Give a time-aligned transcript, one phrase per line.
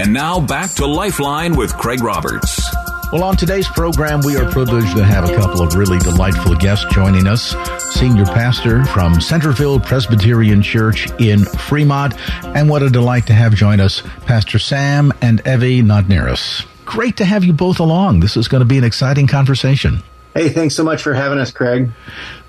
[0.00, 2.74] And now back to Lifeline with Craig Roberts.
[3.12, 6.86] Well, on today's program, we are privileged to have a couple of really delightful guests
[6.90, 7.54] joining us.
[7.94, 12.14] Senior pastor from Centerville Presbyterian Church in Fremont.
[12.56, 16.64] And what a delight to have join us, Pastor Sam and Evie Knotterus.
[16.86, 18.20] Great to have you both along.
[18.20, 20.02] This is going to be an exciting conversation.
[20.32, 21.90] Hey, thanks so much for having us, Craig.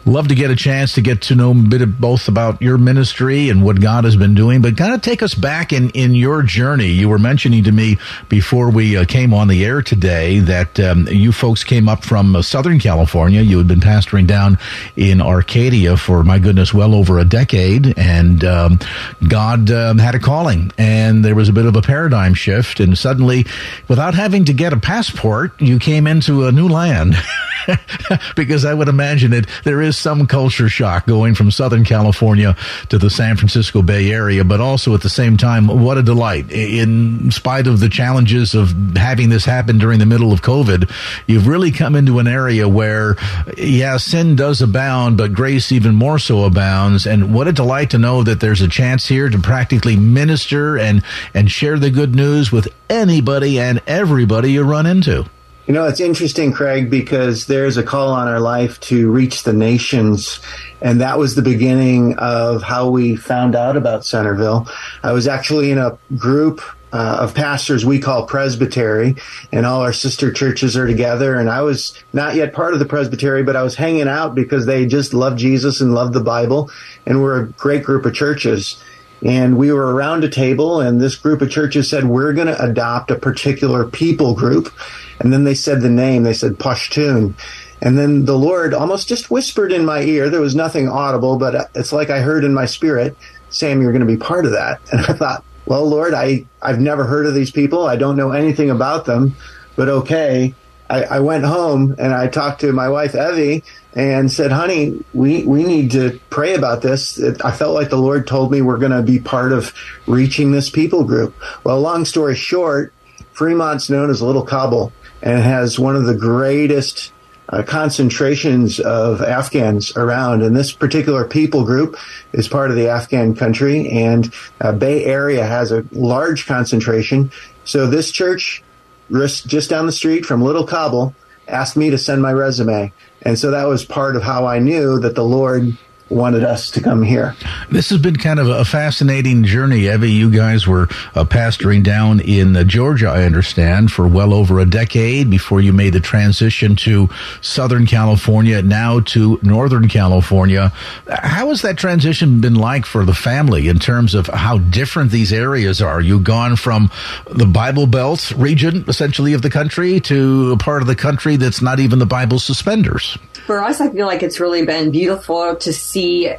[0.05, 2.77] Love to get a chance to get to know a bit of both about your
[2.77, 6.15] ministry and what God has been doing, but kind of take us back in, in
[6.15, 6.87] your journey.
[6.87, 7.97] You were mentioning to me
[8.27, 12.35] before we uh, came on the air today that um, you folks came up from
[12.35, 13.41] uh, Southern California.
[13.41, 14.57] You had been pastoring down
[14.95, 18.79] in Arcadia for, my goodness, well over a decade, and um,
[19.27, 22.97] God um, had a calling, and there was a bit of a paradigm shift, and
[22.97, 23.45] suddenly,
[23.87, 27.15] without having to get a passport, you came into a new land.
[28.35, 32.55] because I would imagine it, there is is some culture shock going from Southern California
[32.87, 36.49] to the San Francisco Bay Area, but also at the same time, what a delight.
[36.49, 40.89] In spite of the challenges of having this happen during the middle of COVID,
[41.27, 43.17] you've really come into an area where,
[43.57, 47.05] yeah, sin does abound, but grace even more so abounds.
[47.05, 51.03] And what a delight to know that there's a chance here to practically minister and,
[51.33, 55.25] and share the good news with anybody and everybody you run into.
[55.71, 59.53] You know, it's interesting, Craig, because there's a call on our life to reach the
[59.53, 60.41] nations.
[60.81, 64.67] And that was the beginning of how we found out about Centerville.
[65.01, 66.59] I was actually in a group
[66.91, 69.15] uh, of pastors we call presbytery
[69.53, 72.85] and all our sister churches are together and i was not yet part of the
[72.85, 76.69] presbytery but i was hanging out because they just love jesus and love the bible
[77.05, 78.83] and we're a great group of churches
[79.23, 82.63] and we were around a table and this group of churches said we're going to
[82.63, 84.73] adopt a particular people group
[85.21, 87.35] and then they said the name, they said Pashtun.
[87.81, 90.29] And then the Lord almost just whispered in my ear.
[90.29, 93.15] There was nothing audible, but it's like I heard in my spirit,
[93.49, 94.81] Sam, you're going to be part of that.
[94.91, 97.85] And I thought, well, Lord, I, I've never heard of these people.
[97.85, 99.35] I don't know anything about them,
[99.75, 100.55] but okay.
[100.91, 105.43] I, I went home and I talked to my wife, Evie, and said, honey, we,
[105.43, 107.17] we need to pray about this.
[107.17, 109.73] It, I felt like the Lord told me we're going to be part of
[110.05, 111.33] reaching this people group.
[111.63, 112.93] Well, long story short,
[113.31, 117.13] Fremont's known as Little Kabul and has one of the greatest
[117.47, 120.41] uh, concentrations of Afghans around.
[120.41, 121.95] And this particular people group
[122.33, 127.31] is part of the Afghan country, and uh, Bay Area has a large concentration.
[127.63, 128.63] So this church,
[129.11, 131.13] just down the street from Little Kabul,
[131.47, 132.93] asked me to send my resume.
[133.21, 135.77] And so that was part of how I knew that the Lord
[136.11, 137.35] wanted us to come here.
[137.69, 140.11] This has been kind of a fascinating journey, Evie.
[140.11, 140.83] You guys were
[141.15, 145.73] uh, pastoring down in uh, Georgia, I understand, for well over a decade before you
[145.73, 147.09] made the transition to
[147.41, 150.71] Southern California, now to Northern California.
[151.07, 155.31] How has that transition been like for the family in terms of how different these
[155.31, 156.01] areas are?
[156.01, 156.91] You've gone from
[157.29, 161.61] the Bible Belt region, essentially, of the country to a part of the country that's
[161.61, 163.17] not even the Bible suspenders.
[163.45, 166.33] For us, I feel like it's really been beautiful to see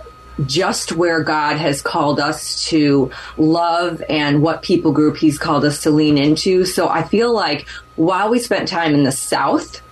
[0.47, 5.83] just where God has called us to love and what people group He's called us
[5.83, 6.65] to lean into.
[6.65, 9.83] So I feel like while we spent time in the South,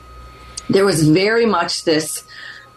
[0.69, 2.25] there was very much this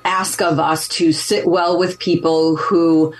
[0.04, 3.14] ask of us to sit well with people who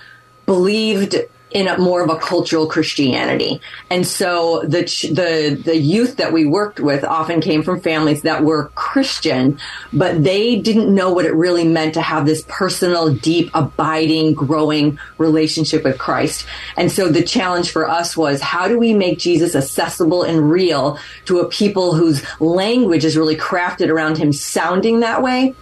[0.46, 1.16] believed
[1.54, 3.60] in a more of a cultural Christianity.
[3.88, 4.82] And so the
[5.12, 9.58] the the youth that we worked with often came from families that were Christian,
[9.92, 14.98] but they didn't know what it really meant to have this personal, deep, abiding, growing
[15.16, 16.44] relationship with Christ.
[16.76, 20.98] And so the challenge for us was how do we make Jesus accessible and real
[21.26, 25.54] to a people whose language is really crafted around him sounding that way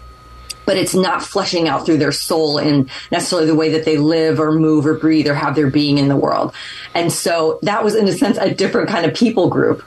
[0.65, 4.41] but it's not fleshing out through their soul in necessarily the way that they live
[4.41, 6.55] or move or breathe or have their being in the world.
[6.95, 9.83] And so that was in a sense a different kind of people group.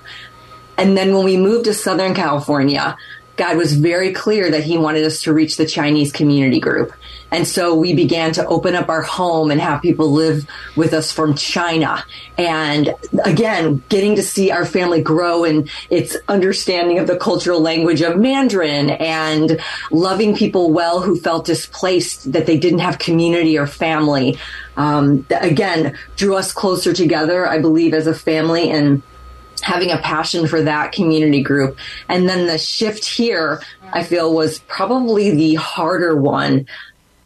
[0.77, 2.97] And then when we moved to Southern California,
[3.37, 6.93] God was very clear that he wanted us to reach the Chinese community group.
[7.31, 11.11] And so we began to open up our home and have people live with us
[11.11, 12.03] from China.
[12.37, 18.01] And again, getting to see our family grow and its understanding of the cultural language
[18.01, 19.59] of Mandarin and
[19.91, 24.37] loving people well who felt displaced that they didn't have community or family.
[24.77, 29.01] Um, again, drew us closer together, I believe, as a family and
[29.61, 31.77] having a passion for that community group.
[32.07, 33.61] And then the shift here,
[33.91, 36.67] I feel was probably the harder one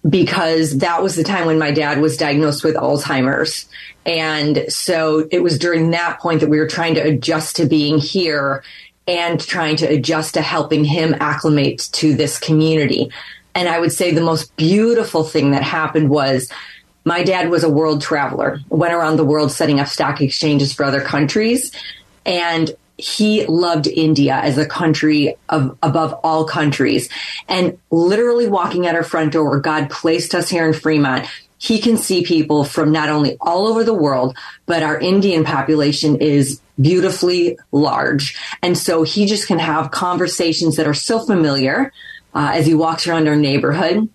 [0.07, 3.67] because that was the time when my dad was diagnosed with Alzheimer's.
[4.05, 7.97] And so it was during that point that we were trying to adjust to being
[7.97, 8.63] here
[9.07, 13.11] and trying to adjust to helping him acclimate to this community.
[13.55, 16.49] And I would say the most beautiful thing that happened was
[17.03, 20.85] my dad was a world traveler, went around the world setting up stock exchanges for
[20.85, 21.71] other countries.
[22.25, 27.09] And he loved India as a country of above all countries.
[27.47, 31.27] And literally walking at our front door, God placed us here in Fremont.
[31.57, 36.17] He can see people from not only all over the world, but our Indian population
[36.17, 38.37] is beautifully large.
[38.61, 41.91] And so he just can have conversations that are so familiar
[42.33, 44.09] uh, as he walks around our neighborhood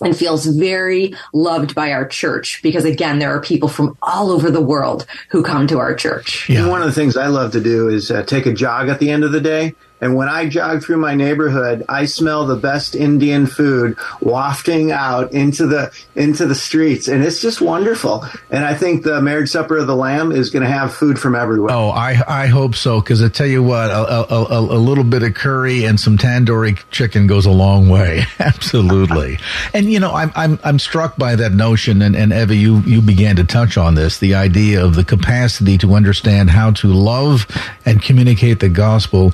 [0.00, 4.50] and feels very loved by our church because again there are people from all over
[4.50, 6.66] the world who come to our church yeah.
[6.66, 9.10] one of the things i love to do is uh, take a jog at the
[9.10, 12.94] end of the day and when I jog through my neighborhood, I smell the best
[12.94, 18.24] Indian food wafting out into the into the streets, and it's just wonderful.
[18.50, 21.34] And I think the marriage supper of the Lamb is going to have food from
[21.34, 21.74] everywhere.
[21.74, 25.22] Oh, I I hope so because I tell you what, a, a, a, little bit
[25.22, 28.24] of curry and some tandoori chicken goes a long way.
[28.38, 29.38] Absolutely.
[29.74, 33.02] and you know, I'm I'm I'm struck by that notion, and and Eva, you you
[33.02, 37.46] began to touch on this, the idea of the capacity to understand how to love
[37.84, 39.32] and communicate the gospel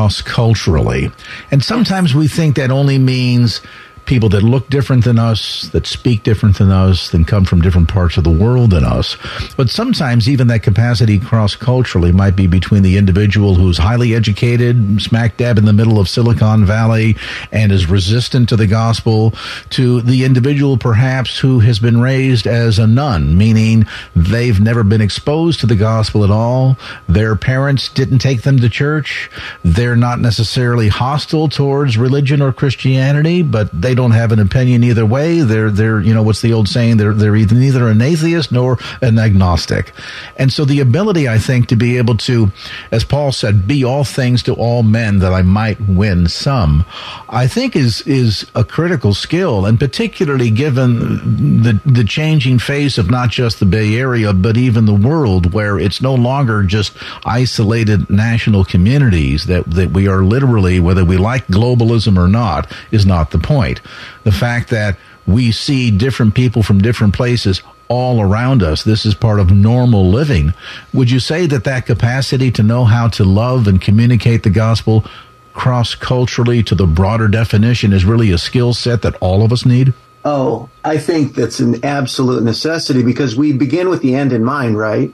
[0.00, 1.10] cross culturally.
[1.50, 3.60] And sometimes we think that only means
[4.10, 7.88] people that look different than us, that speak different than us, that come from different
[7.88, 9.16] parts of the world than us.
[9.56, 15.00] But sometimes even that capacity cross culturally might be between the individual who's highly educated,
[15.00, 17.16] smack dab in the middle of Silicon Valley,
[17.52, 19.32] and is resistant to the gospel,
[19.70, 23.86] to the individual perhaps who has been raised as a nun, meaning
[24.16, 26.76] they've never been exposed to the gospel at all.
[27.08, 29.30] Their parents didn't take them to church.
[29.62, 35.04] They're not necessarily hostile towards religion or Christianity, but they don't have an opinion either
[35.04, 35.40] way.
[35.40, 36.96] They're they're you know what's the old saying?
[36.96, 39.92] They're they're either neither an atheist nor an agnostic.
[40.36, 42.50] And so the ability, I think, to be able to,
[42.90, 46.84] as Paul said, be all things to all men that I might win some,
[47.28, 53.10] I think is is a critical skill, and particularly given the the changing face of
[53.10, 58.08] not just the Bay Area but even the world, where it's no longer just isolated
[58.08, 63.30] national communities that that we are literally, whether we like globalism or not, is not
[63.30, 63.79] the point.
[64.24, 64.96] The fact that
[65.26, 68.84] we see different people from different places all around us.
[68.84, 70.54] This is part of normal living.
[70.94, 75.04] Would you say that that capacity to know how to love and communicate the gospel
[75.52, 79.66] cross culturally to the broader definition is really a skill set that all of us
[79.66, 79.92] need?
[80.24, 84.78] Oh, I think that's an absolute necessity because we begin with the end in mind,
[84.78, 85.12] right?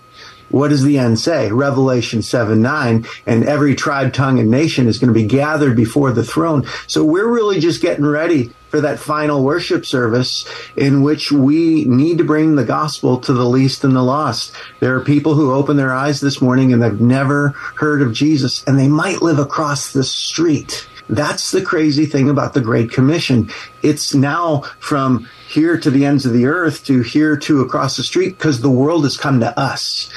[0.51, 1.51] What does the end say?
[1.51, 3.07] Revelation 7 9.
[3.27, 6.67] And every tribe, tongue, and nation is going to be gathered before the throne.
[6.87, 12.19] So we're really just getting ready for that final worship service in which we need
[12.19, 14.53] to bring the gospel to the least and the lost.
[14.81, 18.65] There are people who open their eyes this morning and they've never heard of Jesus
[18.65, 20.87] and they might live across the street.
[21.09, 23.51] That's the crazy thing about the Great Commission.
[23.83, 28.03] It's now from here to the ends of the earth to here to across the
[28.03, 30.11] street because the world has come to us.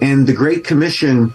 [0.00, 1.34] And the Great Commission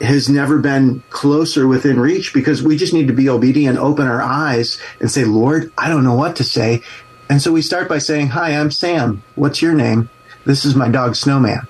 [0.00, 4.22] has never been closer within reach because we just need to be obedient, open our
[4.22, 6.82] eyes and say, Lord, I don't know what to say.
[7.28, 9.22] And so we start by saying, Hi, I'm Sam.
[9.34, 10.08] What's your name?
[10.44, 11.66] This is my dog, Snowman.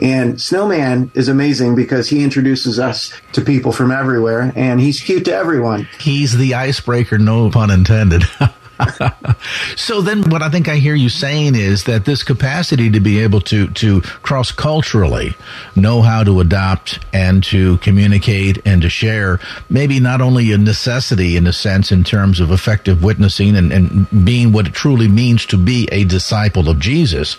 [0.00, 5.24] And Snowman is amazing because he introduces us to people from everywhere and he's cute
[5.24, 5.88] to everyone.
[5.98, 8.24] He's the icebreaker, no pun intended.
[9.76, 13.20] so then what I think I hear you saying is that this capacity to be
[13.20, 15.34] able to, to cross culturally
[15.74, 19.40] know how to adopt and to communicate and to share,
[19.70, 24.24] maybe not only a necessity in a sense in terms of effective witnessing and, and
[24.24, 27.36] being what it truly means to be a disciple of Jesus,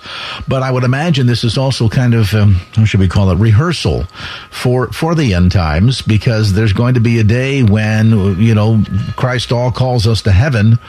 [0.48, 3.36] but I would imagine this is also kind of, um, how should we call it,
[3.36, 4.06] rehearsal
[4.50, 8.84] for, for the end times because there's going to be a day when, you know,
[9.15, 10.79] Christ all calls us to heaven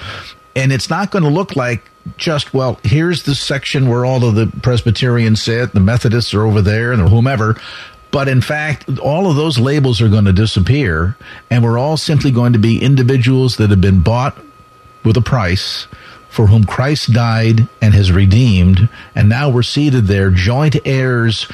[0.56, 1.82] and it's not going to look like
[2.16, 6.62] just well here's the section where all of the presbyterians sit the methodists are over
[6.62, 7.60] there and whomever.
[8.10, 11.16] But in fact all of those labels are going to disappear
[11.50, 14.38] and we're all simply going to be individuals that have been bought
[15.04, 15.86] with a price
[16.38, 21.48] for whom Christ died and has redeemed, and now we're seated there, joint heirs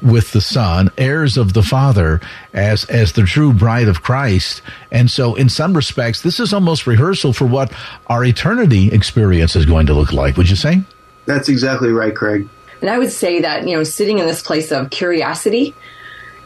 [0.00, 2.20] with the Son, heirs of the Father,
[2.52, 4.62] as as the true bride of Christ.
[4.92, 7.72] And so, in some respects, this is almost rehearsal for what
[8.06, 10.36] our eternity experience is going to look like.
[10.36, 10.82] Would you say?
[11.26, 12.48] That's exactly right, Craig.
[12.80, 15.74] And I would say that you know, sitting in this place of curiosity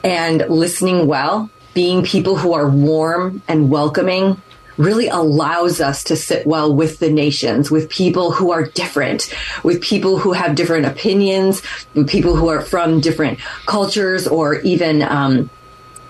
[0.02, 4.40] and listening well, being people who are warm and welcoming
[4.76, 9.80] really allows us to sit well with the nations, with people who are different, with
[9.80, 11.62] people who have different opinions,
[11.94, 15.50] with people who are from different cultures or even um,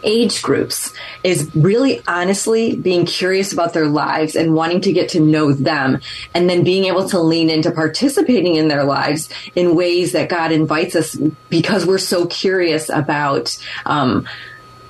[0.04, 0.92] age groups
[1.23, 6.00] is really honestly being curious about their lives and wanting to get to know them
[6.35, 10.52] and then being able to lean into participating in their lives in ways that God
[10.52, 11.16] invites us
[11.49, 14.26] because we're so curious about um,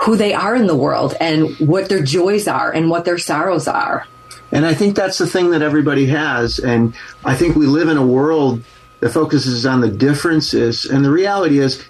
[0.03, 3.69] who they are in the world and what their joys are and what their sorrows
[3.69, 4.07] are.
[4.51, 6.59] And I think that's the thing that everybody has.
[6.59, 6.95] And
[7.25, 8.63] I think we live in a world
[9.01, 10.85] that focuses on the differences.
[10.85, 11.85] And the reality is,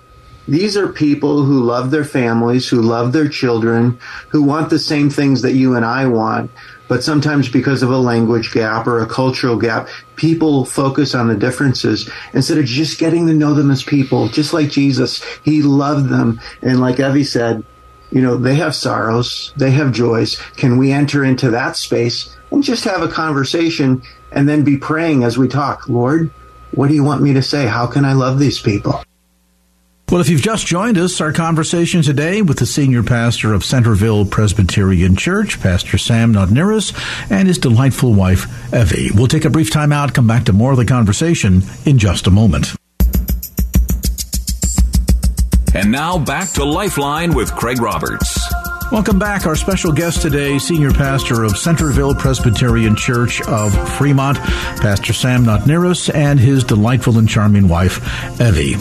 [0.49, 5.09] these are people who love their families, who love their children, who want the same
[5.09, 6.51] things that you and I want.
[6.89, 11.37] But sometimes because of a language gap or a cultural gap, people focus on the
[11.37, 15.23] differences instead of just getting to know them as people, just like Jesus.
[15.45, 16.41] He loved them.
[16.61, 17.65] And like Evie said,
[18.13, 20.37] you know, they have sorrows, they have joys.
[20.57, 25.25] Can we enter into that space and just have a conversation and then be praying
[25.25, 25.89] as we talk?
[25.89, 26.31] Lord,
[26.73, 27.67] what do you want me to say?
[27.67, 29.03] How can I love these people?
[30.11, 34.27] Well, if you've just joined us, our conversation today with the senior pastor of Centerville
[34.27, 36.93] Presbyterian Church, Pastor Sam Knotterus,
[37.31, 39.09] and his delightful wife, Evie.
[39.15, 42.27] We'll take a brief time out, come back to more of the conversation in just
[42.27, 42.75] a moment.
[45.75, 48.53] And now back to Lifeline with Craig Roberts.
[48.93, 49.47] Welcome back.
[49.47, 56.15] Our special guest today, Senior Pastor of Centerville Presbyterian Church of Fremont, Pastor Sam Knotterus,
[56.15, 58.01] and his delightful and charming wife,
[58.39, 58.77] Evie.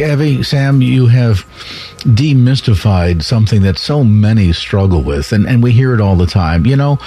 [0.00, 1.44] Evie, Sam, you have
[2.00, 6.66] demystified something that so many struggle with, and, and we hear it all the time.
[6.66, 6.98] You know,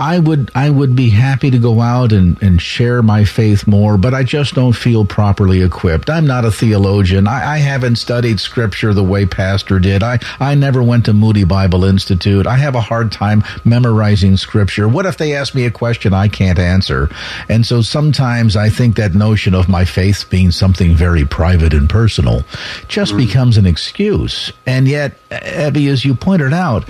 [0.00, 3.98] I would I would be happy to go out and, and share my faith more,
[3.98, 6.08] but I just don't feel properly equipped.
[6.08, 7.28] I'm not a theologian.
[7.28, 10.02] I, I haven't studied scripture the way Pastor did.
[10.02, 12.46] I, I never went to Moody Bible Institute.
[12.46, 14.88] I have a hard time memorizing scripture.
[14.88, 17.10] What if they ask me a question I can't answer?
[17.50, 21.90] And so sometimes I think that notion of my faith being something very private and
[21.90, 22.44] personal
[22.88, 23.18] just mm.
[23.18, 24.39] becomes an excuse.
[24.66, 26.88] And yet, Evie, as you pointed out,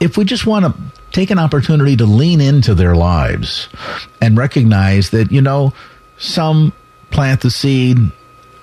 [0.00, 0.74] if we just want to
[1.12, 3.68] take an opportunity to lean into their lives
[4.20, 5.72] and recognize that, you know,
[6.18, 6.72] some
[7.10, 7.98] plant the seed,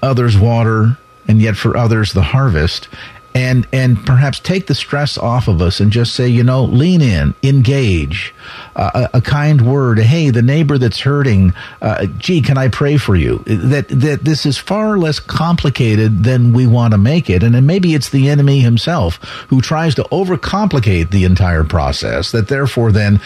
[0.02, 2.90] others water, and yet for others the harvest
[3.36, 7.02] and and perhaps take the stress off of us and just say you know lean
[7.02, 8.34] in engage
[8.76, 10.00] uh, a, a, kind word.
[10.00, 13.40] Hey the neighbor that's hurting uh, gee can i pray for you?
[13.46, 17.44] That that this is far less complicated than we want to make it.
[17.44, 19.16] And then maybe it's the enemy himself
[19.50, 23.22] who tries to overcomplicate the entire process that therefore then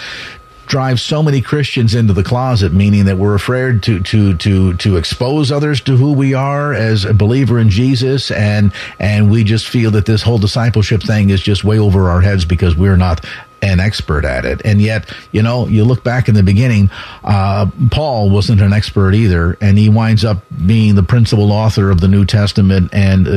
[0.65, 4.98] drive so many Christians into the closet, meaning that we're afraid to to to to
[4.98, 9.67] expose others to who we are as a believer in Jesus, and and we just
[9.67, 13.25] feel that this whole discipleship thing is just way over our heads because we're not
[13.63, 14.62] an expert at it.
[14.65, 16.91] And yet, you know, you look back in the beginning,
[17.24, 22.01] uh, Paul wasn't an expert either, and he winds up being the principal author of
[22.01, 23.32] the New Testament and uh,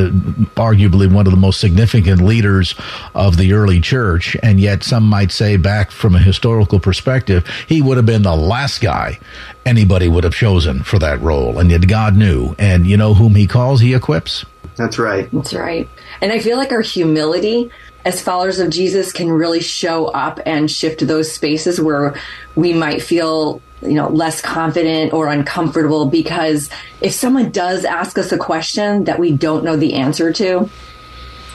[0.56, 2.75] arguably one of the most significant leaders
[3.14, 4.37] of the early church.
[4.42, 8.37] And yet, some might say, back from a historical perspective, he would have been the
[8.37, 9.18] last guy
[9.64, 11.59] anybody would have chosen for that role.
[11.59, 12.54] And yet, God knew.
[12.59, 14.45] And you know whom he calls, he equips.
[14.76, 15.28] That's right.
[15.33, 15.88] That's right.
[16.21, 17.71] And I feel like our humility
[18.07, 22.15] as followers of Jesus can really show up and shift those spaces where
[22.55, 26.71] we might feel you know less confident or uncomfortable because
[27.01, 30.71] if someone does ask us a question that we don't know the answer to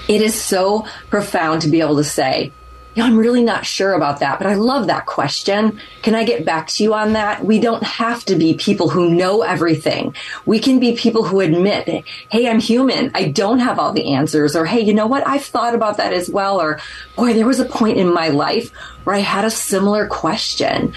[0.08, 2.52] it is so profound to be able to say
[2.98, 5.80] I'm really not sure about that, but I love that question.
[6.02, 7.44] Can I get back to you on that?
[7.44, 10.14] We don't have to be people who know everything.
[10.46, 13.12] We can be people who admit, Hey, I'm human.
[13.14, 14.58] I don't have all the answers.
[14.58, 15.26] Or, Hey, you know what?
[15.26, 16.62] I've thought about that as well.
[16.62, 16.80] Or,
[17.16, 18.72] boy, there was a point in my life
[19.06, 20.94] where I had a similar question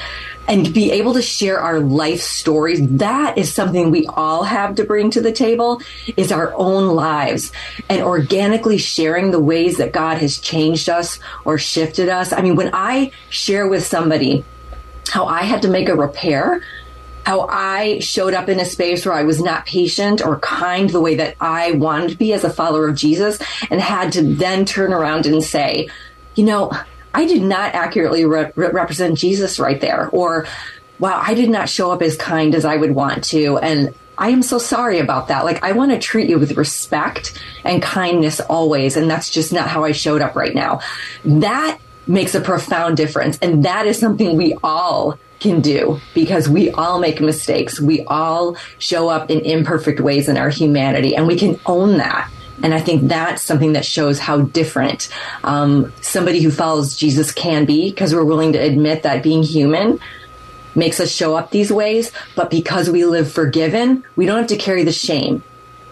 [0.47, 2.87] and be able to share our life stories.
[2.99, 5.81] That is something we all have to bring to the table
[6.17, 7.53] is our own lives
[7.89, 12.33] and organically sharing the ways that god has changed us or shifted us.
[12.33, 14.45] I mean when i share with somebody
[15.09, 16.63] how i had to make a repair
[17.25, 21.01] how I showed up in a space where I was not patient or kind the
[21.01, 23.39] way that I wanted to be as a follower of Jesus
[23.71, 25.89] and had to then turn around and say,
[26.35, 26.71] you know,
[27.15, 30.09] I did not accurately re- represent Jesus right there.
[30.09, 30.47] Or,
[30.99, 33.59] wow, I did not show up as kind as I would want to.
[33.59, 35.45] And I am so sorry about that.
[35.45, 38.97] Like, I want to treat you with respect and kindness always.
[38.97, 40.81] And that's just not how I showed up right now.
[41.25, 43.39] That makes a profound difference.
[43.39, 47.81] And that is something we all can do because we all make mistakes.
[47.81, 52.31] We all show up in imperfect ways in our humanity and we can own that.
[52.63, 55.09] And I think that's something that shows how different
[55.43, 59.99] um, somebody who follows Jesus can be because we're willing to admit that being human
[60.75, 62.13] makes us show up these ways.
[62.35, 65.43] But because we live forgiven, we don't have to carry the shame.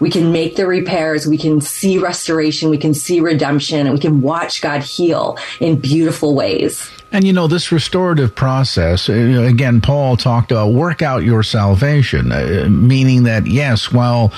[0.03, 3.99] We can make the repairs, we can see restoration, we can see redemption, and we
[3.99, 6.91] can watch God heal in beautiful ways.
[7.13, 12.33] And you know, this restorative process, uh, again, Paul talked about work out your salvation,
[12.33, 14.33] uh, meaning that, yes, while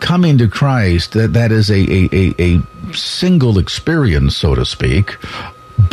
[0.00, 5.16] coming to Christ, that, that is a, a, a single experience, so to speak,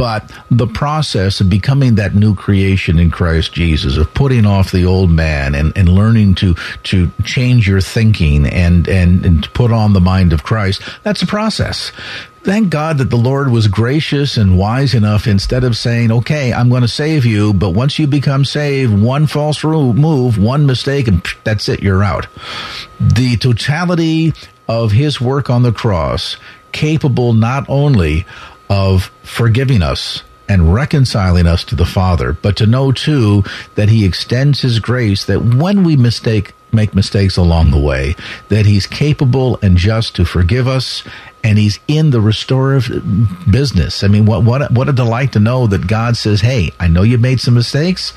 [0.01, 4.83] but the process of becoming that new creation in Christ Jesus, of putting off the
[4.83, 6.55] old man and, and learning to,
[6.85, 11.27] to change your thinking and, and, and put on the mind of Christ, that's a
[11.27, 11.91] process.
[12.41, 16.69] Thank God that the Lord was gracious and wise enough instead of saying, okay, I'm
[16.69, 21.23] going to save you, but once you become saved, one false move, one mistake, and
[21.43, 22.25] that's it, you're out.
[22.99, 24.33] The totality
[24.67, 26.37] of his work on the cross,
[26.71, 28.25] capable not only
[28.71, 33.43] of forgiving us and reconciling us to the Father, but to know too
[33.75, 38.15] that he extends his grace that when we mistake make mistakes along the way,
[38.47, 41.03] that he's capable and just to forgive us
[41.43, 42.89] and he's in the restorative
[43.51, 44.05] business.
[44.05, 47.01] I mean, what what what a delight to know that God says, "Hey, I know
[47.01, 48.13] you made some mistakes.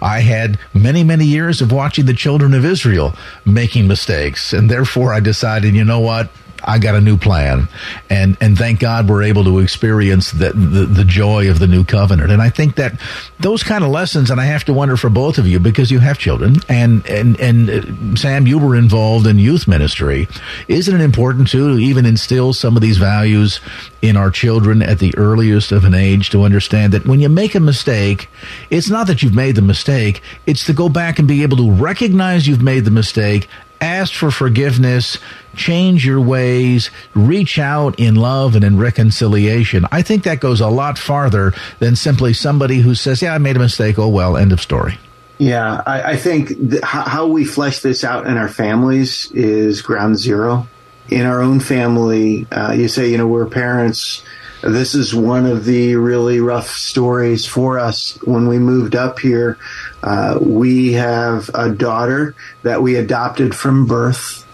[0.00, 5.12] I had many many years of watching the children of Israel making mistakes, and therefore
[5.12, 6.30] I decided, you know what?
[6.68, 7.66] I got a new plan,
[8.10, 11.82] and and thank God we're able to experience the, the, the joy of the new
[11.82, 12.30] covenant.
[12.30, 13.00] And I think that
[13.40, 15.98] those kind of lessons, and I have to wonder for both of you because you
[16.00, 20.28] have children, and and and uh, Sam, you were involved in youth ministry.
[20.68, 23.60] Isn't it important too to even instill some of these values
[24.02, 27.54] in our children at the earliest of an age to understand that when you make
[27.54, 28.28] a mistake,
[28.68, 31.72] it's not that you've made the mistake; it's to go back and be able to
[31.72, 33.48] recognize you've made the mistake
[33.80, 35.18] ask for forgiveness,
[35.54, 39.86] change your ways, reach out in love and in reconciliation.
[39.90, 43.56] I think that goes a lot farther than simply somebody who says, Yeah, I made
[43.56, 43.98] a mistake.
[43.98, 44.98] Oh, well, end of story.
[45.38, 50.18] Yeah, I, I think th- how we flesh this out in our families is ground
[50.18, 50.66] zero.
[51.08, 54.22] In our own family, uh, you say, you know, we're parents.
[54.62, 59.56] This is one of the really rough stories for us when we moved up here.
[60.02, 64.44] Uh, we have a daughter that we adopted from birth.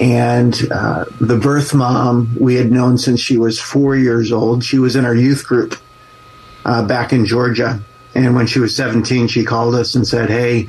[0.00, 4.64] And uh, the birth mom we had known since she was four years old.
[4.64, 5.76] She was in our youth group
[6.64, 7.80] uh, back in Georgia.
[8.14, 10.68] And when she was 17, she called us and said, Hey,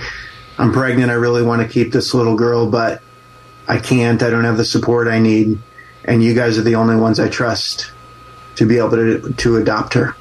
[0.57, 1.11] I'm pregnant.
[1.11, 3.01] I really want to keep this little girl, but
[3.67, 4.21] I can't.
[4.21, 5.59] I don't have the support I need.
[6.03, 7.91] And you guys are the only ones I trust
[8.55, 10.15] to be able to, to adopt her.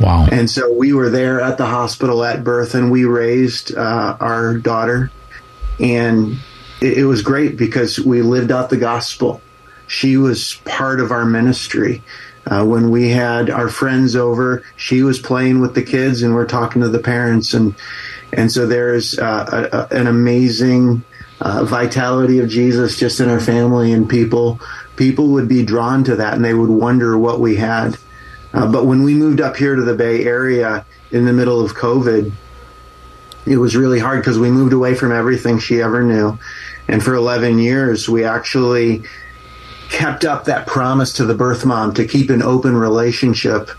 [0.00, 0.26] Wow.
[0.30, 4.58] And so we were there at the hospital at birth and we raised uh, our
[4.58, 5.10] daughter.
[5.78, 6.38] And
[6.80, 9.40] it, it was great because we lived out the gospel.
[9.86, 12.02] She was part of our ministry.
[12.46, 16.46] Uh, when we had our friends over, she was playing with the kids and we're
[16.46, 17.54] talking to the parents.
[17.54, 17.74] And,
[18.32, 21.04] and so there's uh, a, a, an amazing
[21.40, 24.60] uh, vitality of Jesus just in our family and people,
[24.96, 27.96] people would be drawn to that and they would wonder what we had.
[28.54, 31.74] Uh, but when we moved up here to the Bay Area in the middle of
[31.74, 32.32] COVID,
[33.46, 36.38] it was really hard because we moved away from everything she ever knew.
[36.88, 39.02] And for 11 years, we actually
[39.90, 43.70] kept up that promise to the birth mom to keep an open relationship.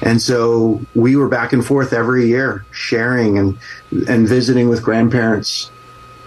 [0.00, 3.58] And so we were back and forth every year, sharing and
[4.08, 5.70] and visiting with grandparents,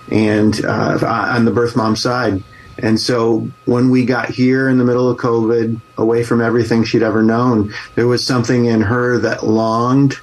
[0.09, 2.43] and uh, on the birth mom side.
[2.79, 7.03] And so when we got here in the middle of COVID, away from everything she'd
[7.03, 10.19] ever known, there was something in her that longed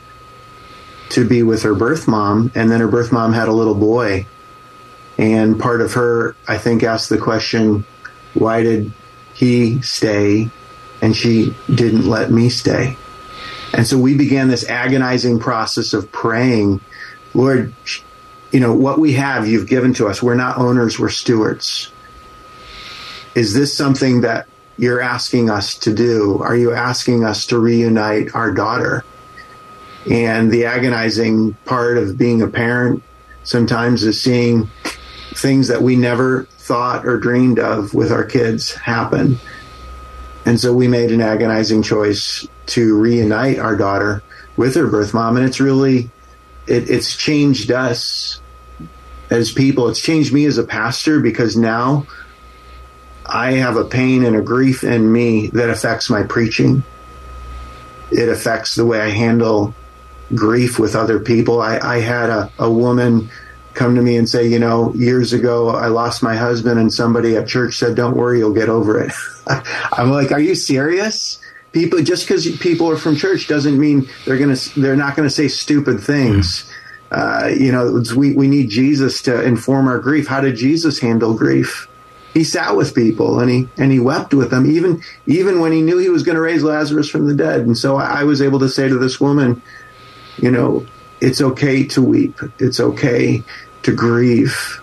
[1.10, 2.52] to be with her birth mom.
[2.54, 4.26] And then her birth mom had a little boy.
[5.18, 7.84] And part of her, I think, asked the question,
[8.34, 8.92] why did
[9.32, 10.48] he stay
[11.02, 12.96] and she didn't let me stay?
[13.72, 16.80] And so we began this agonizing process of praying,
[17.32, 17.74] Lord,
[18.52, 20.22] you know, what we have, you've given to us.
[20.22, 21.90] We're not owners, we're stewards
[23.34, 26.40] is this something that you're asking us to do?
[26.42, 29.04] Are you asking us to reunite our daughter?
[30.10, 33.02] And the agonizing part of being a parent
[33.44, 34.68] sometimes is seeing
[35.34, 39.38] things that we never thought or dreamed of with our kids happen.
[40.46, 44.22] And so we made an agonizing choice to reunite our daughter
[44.56, 45.36] with her birth mom.
[45.36, 46.10] And it's really,
[46.66, 48.40] it, it's changed us
[49.30, 49.88] as people.
[49.88, 52.06] It's changed me as a pastor because now
[53.34, 56.84] I have a pain and a grief in me that affects my preaching.
[58.12, 59.74] It affects the way I handle
[60.36, 61.60] grief with other people.
[61.60, 63.28] I, I had a, a woman
[63.74, 67.36] come to me and say, you know, years ago I lost my husband and somebody
[67.36, 69.12] at church said, don't worry, you'll get over it.
[69.92, 71.40] I'm like, are you serious?
[71.72, 75.34] People, just because people are from church doesn't mean they're to, they're not going to
[75.34, 76.72] say stupid things.
[77.10, 80.28] Uh, you know, we, we need Jesus to inform our grief.
[80.28, 81.88] How did Jesus handle grief?
[82.34, 85.80] He sat with people and he and he wept with them even even when he
[85.80, 87.60] knew he was going to raise Lazarus from the dead.
[87.60, 89.62] And so I, I was able to say to this woman,
[90.36, 90.84] you know,
[91.20, 92.40] it's okay to weep.
[92.58, 93.44] It's okay
[93.84, 94.82] to grieve.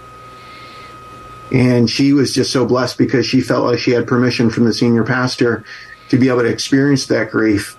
[1.52, 4.74] And she was just so blessed because she felt like she had permission from the
[4.74, 5.66] senior pastor
[6.08, 7.78] to be able to experience that grief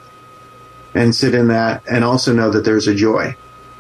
[0.95, 3.35] and sit in that and also know that there's a joy.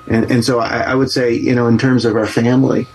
[0.06, 2.88] And, and so I, I would say, you know, in terms of our family,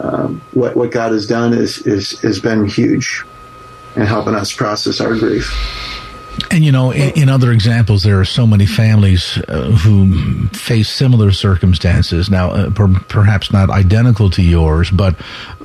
[0.00, 3.24] um, what, what God has done is, is, has been huge
[3.96, 5.52] in helping us process our grief.
[6.50, 10.88] And you know, in, in, other examples, there are so many families uh, who face
[10.88, 12.28] similar circumstances.
[12.28, 15.16] Now, uh, per, perhaps not identical to yours, but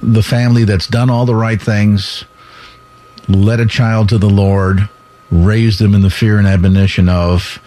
[0.01, 2.23] the family that's done all the right things,
[3.27, 4.87] led a child to the Lord,
[5.31, 7.59] raised them in the fear and admonition of,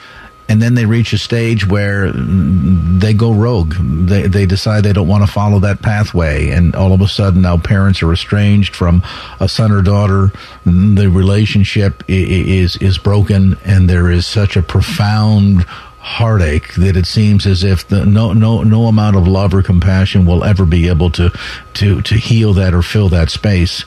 [0.49, 3.75] and then they reach a stage where they go rogue.
[3.79, 7.43] They they decide they don't want to follow that pathway, and all of a sudden
[7.43, 9.03] now parents are estranged from
[9.41, 10.33] a son or daughter.
[10.65, 15.65] The relationship is is broken, and there is such a profound
[16.03, 20.27] heartache that it seems as if the, no no no amount of love or compassion
[20.27, 21.31] will ever be able to
[21.75, 23.85] to to heal that or fill that space.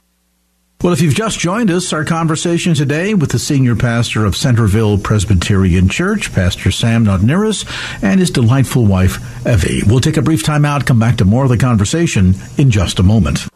[0.82, 5.00] Well, if you've just joined us, our conversation today with the senior pastor of Centerville
[5.00, 7.66] Presbyterian Church, Pastor Sam Knotterus,
[8.04, 9.82] and his delightful wife, Evie.
[9.88, 13.00] We'll take a brief time out, come back to more of the conversation in just
[13.00, 13.48] a moment.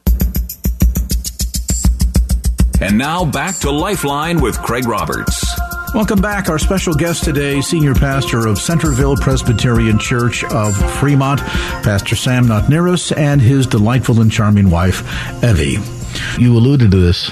[2.82, 5.46] And now back to Lifeline with Craig Roberts.
[5.94, 6.50] Welcome back.
[6.50, 13.16] Our special guest today, Senior Pastor of Centerville Presbyterian Church of Fremont, Pastor Sam Knotterus,
[13.16, 15.04] and his delightful and charming wife,
[15.44, 15.99] Evie.
[16.38, 17.32] You alluded to this,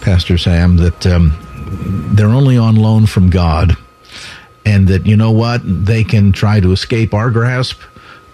[0.00, 1.32] Pastor Sam, that um,
[2.14, 3.76] they're only on loan from God,
[4.64, 7.80] and that, you know what, they can try to escape our grasp,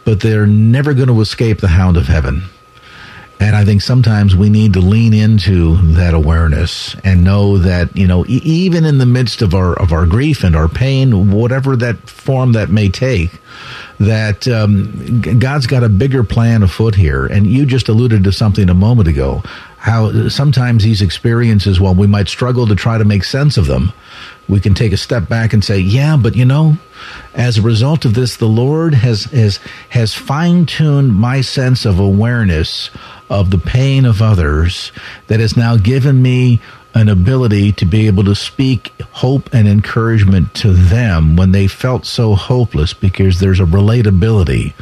[0.05, 2.43] but they're never going to escape the hound of heaven.
[3.41, 8.07] And I think sometimes we need to lean into that awareness and know that, you
[8.07, 11.77] know, e- even in the midst of our, of our grief and our pain, whatever
[11.77, 13.31] that form that may take,
[14.01, 17.27] that um, God's got a bigger plan afoot here.
[17.27, 19.45] And you just alluded to something a moment ago
[19.89, 23.93] how sometimes these experiences, while we might struggle to try to make sense of them,
[24.49, 26.77] we can take a step back and say, yeah, but you know,
[27.35, 31.99] as a result of this, the Lord has, has, has fine tuned my sense of
[31.99, 32.91] awareness
[33.31, 34.93] of the pain of others
[35.27, 36.61] that has now given me
[36.95, 42.05] an ability to be able to speak hope and encouragement to them when they felt
[42.05, 44.73] so hopeless because there's a relatability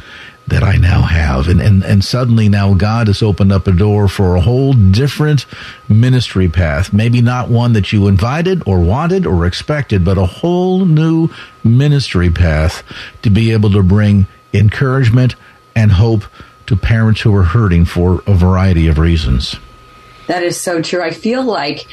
[0.47, 1.47] that I now have.
[1.49, 5.45] And, and, and suddenly now God has opened up a door for a whole different
[5.89, 6.93] ministry path.
[6.93, 11.29] Maybe not one that you invited or wanted or expected, but a whole new
[11.63, 12.83] ministry path
[13.23, 15.35] to be able to bring encouragement
[15.75, 16.23] and hope
[16.67, 19.57] to parents who are hurting for a variety of reasons.
[20.27, 21.01] That is so true.
[21.01, 21.87] I feel like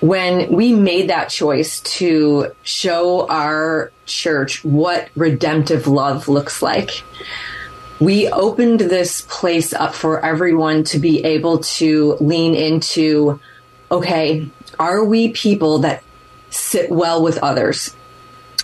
[0.00, 7.02] when we made that choice to show our church what redemptive love looks like,
[8.00, 13.40] we opened this place up for everyone to be able to lean into
[13.90, 16.02] okay, are we people that
[16.50, 17.96] sit well with others?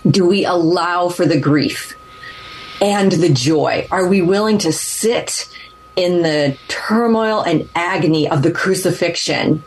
[0.07, 1.97] Do we allow for the grief
[2.79, 3.87] and the joy?
[3.89, 5.49] Are we willing to sit
[5.95, 9.63] in the turmoil and agony of the crucifixion,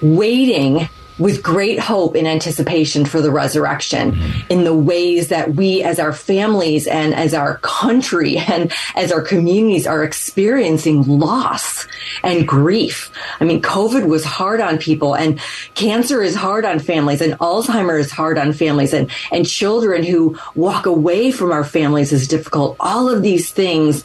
[0.00, 0.88] waiting
[1.18, 4.52] with great hope and anticipation for the resurrection mm-hmm.
[4.52, 9.22] in the ways that we as our families and as our country and as our
[9.22, 11.86] communities are experiencing loss
[12.22, 13.10] and grief.
[13.40, 15.40] I mean, COVID was hard on people and
[15.74, 20.38] cancer is hard on families and Alzheimer is hard on families and, and children who
[20.54, 22.76] walk away from our families is difficult.
[22.78, 24.04] All of these things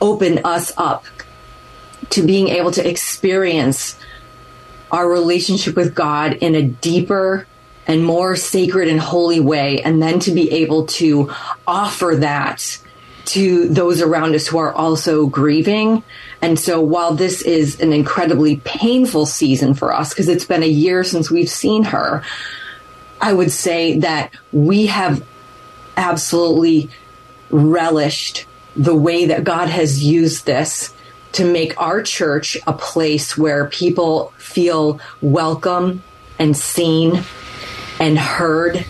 [0.00, 1.04] open us up
[2.10, 3.97] to being able to experience
[4.90, 7.46] our relationship with God in a deeper
[7.86, 11.32] and more sacred and holy way, and then to be able to
[11.66, 12.78] offer that
[13.24, 16.02] to those around us who are also grieving.
[16.40, 20.66] And so while this is an incredibly painful season for us, because it's been a
[20.66, 22.22] year since we've seen her,
[23.20, 25.26] I would say that we have
[25.96, 26.90] absolutely
[27.50, 28.46] relished
[28.76, 30.94] the way that God has used this
[31.32, 36.02] to make our church a place where people feel welcome
[36.38, 37.22] and seen
[38.00, 38.84] and heard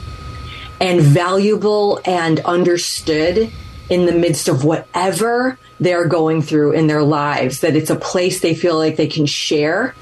[0.80, 3.50] and valuable and understood
[3.90, 8.40] in the midst of whatever they're going through in their lives, that it's a place
[8.40, 9.94] they feel like they can share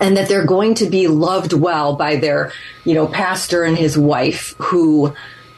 [0.00, 2.52] and that they're going to be loved well by their,
[2.84, 5.14] you know, pastor and his wife who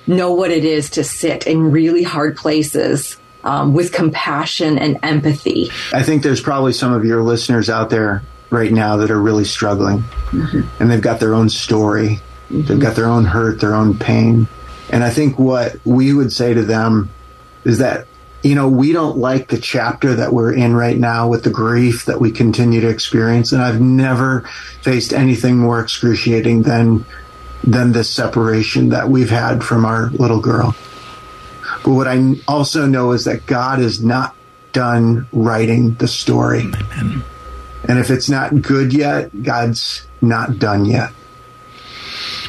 [0.06, 5.70] know what it is to sit in really hard places um, with compassion and empathy.
[5.92, 9.44] I think there's probably some of your listeners out there right now that are really
[9.44, 10.62] struggling, mm-hmm.
[10.80, 12.62] and they've got their own story, mm-hmm.
[12.62, 14.48] they've got their own hurt, their own pain,
[14.90, 17.10] and I think what we would say to them
[17.64, 18.06] is that
[18.42, 22.04] you know, we don't like the chapter that we're in right now with the grief
[22.04, 23.50] that we continue to experience.
[23.50, 24.42] And I've never
[24.82, 27.04] faced anything more excruciating than
[27.64, 30.76] than this separation that we've had from our little girl.
[31.86, 34.34] But what I also know is that God is not
[34.72, 36.62] done writing the story.
[36.62, 37.22] Amen.
[37.88, 41.12] And if it's not good yet, God's not done yet.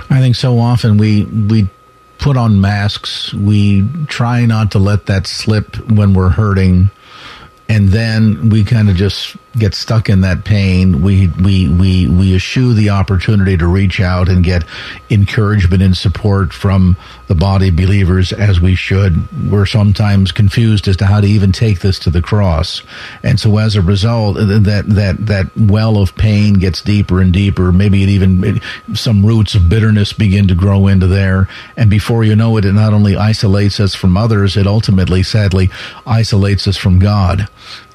[0.10, 1.69] I think so often we we
[2.17, 3.32] put on masks.
[3.32, 6.89] We try not to let that slip when we're hurting.
[7.69, 12.36] And then we kind of just get stuck in that pain, we we we we
[12.36, 14.63] eschew the opportunity to reach out and get
[15.10, 16.96] encouragement and support from
[17.28, 19.28] the body believers as we should.
[19.52, 22.84] We're sometimes confused as to how to even take this to the cross,
[23.24, 27.72] and so as a result, that that that well of pain gets deeper and deeper.
[27.72, 32.24] Maybe it even it, some roots of bitterness begin to grow into there, and before
[32.24, 35.70] you know it, it not only isolates us from others, it ultimately, sadly,
[36.06, 37.48] isolates us from God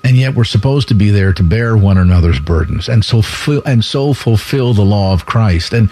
[0.04, 3.22] and yet we're supposed to be there to bear one another's burdens and so
[3.64, 5.72] and so fulfill the law of Christ.
[5.72, 5.90] And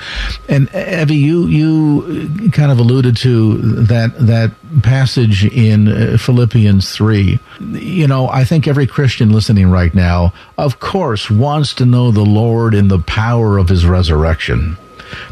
[0.49, 7.39] and Evie, you you kind of alluded to that that passage in uh, Philippians three.
[7.61, 12.25] You know, I think every Christian listening right now, of course, wants to know the
[12.25, 14.77] Lord in the power of His resurrection.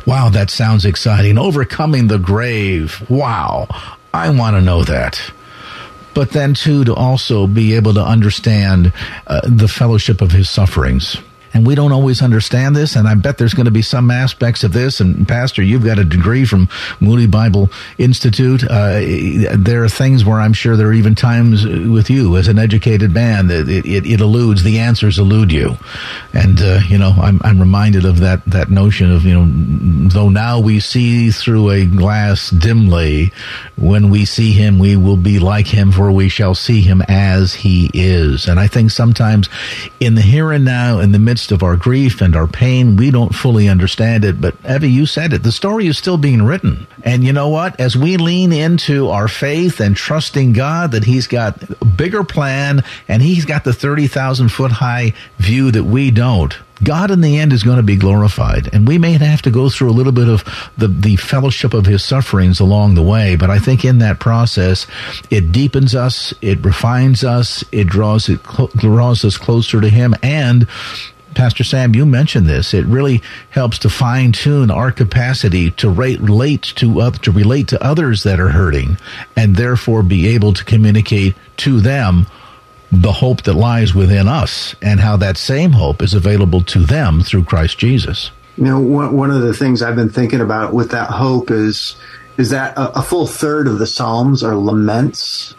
[0.06, 1.38] Wow, that sounds exciting.
[1.38, 3.08] Overcoming the grave.
[3.08, 3.68] Wow.
[4.12, 5.20] I want to know that
[6.18, 8.92] but then too to also be able to understand
[9.28, 11.16] uh, the fellowship of his sufferings
[11.54, 12.96] and we don't always understand this.
[12.96, 15.00] And I bet there's going to be some aspects of this.
[15.00, 16.68] And Pastor, you've got a degree from
[17.00, 18.64] Moody Bible Institute.
[18.64, 19.00] Uh,
[19.56, 23.12] there are things where I'm sure there are even times with you as an educated
[23.12, 25.76] man that it, it, it eludes the answers elude you.
[26.32, 30.28] And uh, you know, I'm I'm reminded of that that notion of you know, though
[30.28, 33.32] now we see through a glass dimly,
[33.76, 37.54] when we see him, we will be like him, for we shall see him as
[37.54, 38.48] he is.
[38.48, 39.48] And I think sometimes
[40.00, 42.96] in the here and now, in the midst midst of our grief and our pain,
[42.96, 44.40] we don't fully understand it.
[44.40, 45.44] But Evie, you said it.
[45.44, 46.88] The story is still being written.
[47.04, 47.78] And you know what?
[47.78, 52.82] As we lean into our faith and trusting God that He's got a bigger plan
[53.06, 57.52] and He's got the 30,000 foot high view that we don't, God in the end
[57.52, 58.72] is going to be glorified.
[58.72, 60.44] And we may have to go through a little bit of
[60.76, 63.36] the, the fellowship of his sufferings along the way.
[63.36, 64.86] But I think in that process,
[65.30, 68.42] it deepens us, it refines us, it draws it,
[68.76, 70.14] draws us closer to him.
[70.22, 70.68] And
[71.34, 72.74] Pastor Sam, you mentioned this.
[72.74, 77.82] It really helps to fine tune our capacity to relate to uh, to relate to
[77.84, 78.98] others that are hurting,
[79.36, 82.26] and therefore be able to communicate to them
[82.90, 87.20] the hope that lies within us, and how that same hope is available to them
[87.22, 88.30] through Christ Jesus.
[88.56, 91.96] You know, one, of the things I've been thinking about with that hope is
[92.38, 95.54] is that a full third of the Psalms are laments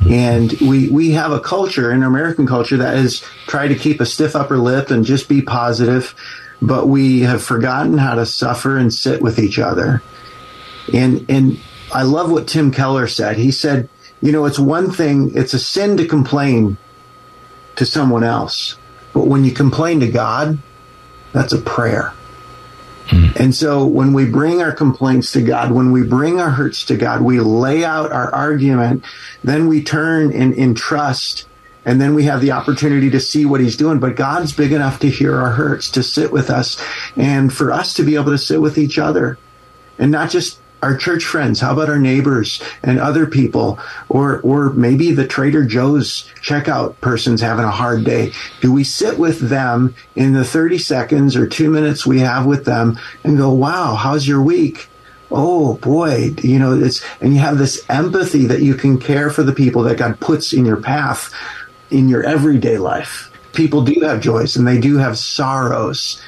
[0.00, 4.06] and we, we have a culture in American culture that is try to keep a
[4.06, 6.14] stiff upper lip and just be positive,
[6.62, 10.02] but we have forgotten how to suffer and sit with each other.
[10.92, 11.58] And, and
[11.92, 13.36] I love what Tim Keller said.
[13.36, 13.88] He said,
[14.22, 16.76] you know, it's one thing, it's a sin to complain
[17.76, 18.76] to someone else,
[19.12, 20.58] but when you complain to God,
[21.32, 22.12] that's a prayer.
[23.08, 23.42] Mm-hmm.
[23.42, 26.96] And so when we bring our complaints to God, when we bring our hurts to
[26.96, 29.04] God, we lay out our argument,
[29.42, 31.46] then we turn in, in trust
[31.84, 33.98] and then we have the opportunity to see what he's doing.
[33.98, 36.82] But God's big enough to hear our hurts, to sit with us,
[37.16, 39.38] and for us to be able to sit with each other
[39.98, 41.60] and not just our church friends?
[41.60, 43.78] How about our neighbors and other people?
[44.08, 48.32] Or, or maybe the Trader Joe's checkout person's having a hard day.
[48.60, 52.64] Do we sit with them in the 30 seconds or two minutes we have with
[52.64, 54.88] them and go, wow, how's your week?
[55.30, 59.42] Oh boy, you know, it's, and you have this empathy that you can care for
[59.42, 61.32] the people that God puts in your path
[61.90, 63.30] in your everyday life.
[63.52, 66.22] People do have joys and they do have sorrows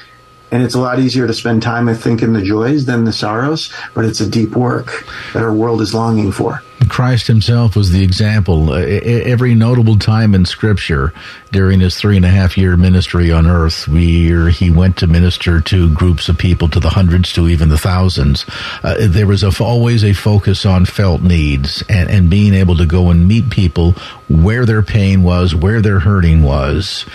[0.51, 3.13] and it's a lot easier to spend time, I think, in the joys than the
[3.13, 6.61] sorrows, but it's a deep work that our world is longing for.
[6.89, 8.73] Christ himself was the example.
[8.73, 11.13] Every notable time in Scripture
[11.51, 15.61] during his three and a half year ministry on earth, where he went to minister
[15.61, 18.45] to groups of people, to the hundreds, to even the thousands,
[18.83, 22.85] uh, there was a, always a focus on felt needs and, and being able to
[22.85, 23.95] go and meet people
[24.31, 27.05] where their pain was, where their hurting was,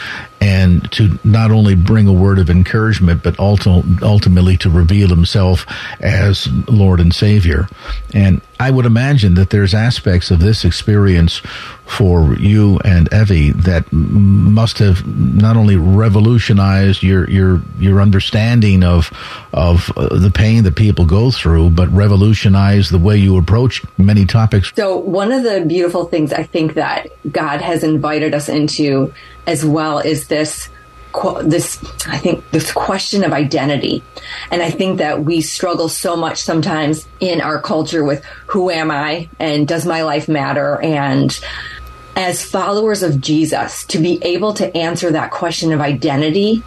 [0.41, 5.65] and to not only bring a word of encouragement, but ultimately to reveal himself
[6.01, 7.69] as Lord and Savior.
[8.13, 11.41] And I would imagine that there's aspects of this experience
[11.87, 19.11] for you and Evie that must have not only revolutionized your your your understanding of
[19.53, 24.27] of uh, the pain that people go through, but revolutionized the way you approach many
[24.27, 24.73] topics.
[24.75, 29.15] So one of the beautiful things I think that God has invited us into
[29.47, 30.69] as well is this
[31.43, 34.03] this I think this question of identity.
[34.51, 38.91] And I think that we struggle so much sometimes in our culture with who am
[38.91, 41.39] I and does my life matter and
[42.17, 46.65] as followers of Jesus to be able to answer that question of identity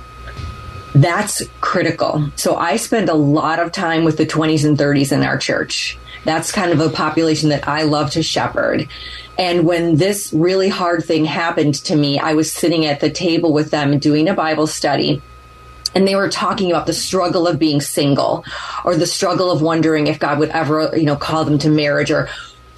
[0.94, 2.32] that's critical.
[2.36, 5.98] So I spend a lot of time with the 20s and 30s in our church.
[6.26, 8.88] That's kind of a population that I love to shepherd.
[9.38, 13.54] And when this really hard thing happened to me, I was sitting at the table
[13.54, 15.22] with them doing a Bible study
[15.96, 18.44] and they were talking about the struggle of being single
[18.86, 22.12] or the struggle of wondering if God would ever, you know, call them to marriage
[22.12, 22.30] or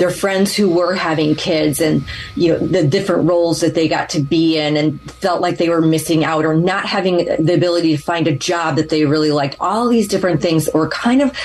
[0.01, 2.03] their friends who were having kids and
[2.35, 5.69] you know the different roles that they got to be in and felt like they
[5.69, 9.29] were missing out or not having the ability to find a job that they really
[9.29, 11.37] liked all these different things or kind of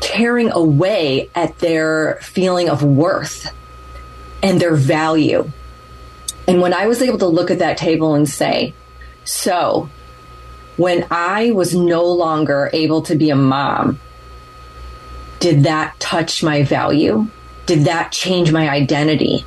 [0.00, 3.54] tearing away at their feeling of worth
[4.42, 5.48] and their value.
[6.48, 8.74] And when I was able to look at that table and say,
[9.24, 9.88] so
[10.76, 14.00] when I was no longer able to be a mom,
[15.40, 17.28] did that touch my value?
[17.66, 19.44] Did that change my identity?